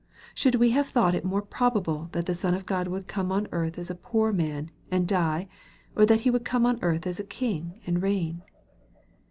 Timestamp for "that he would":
6.07-6.43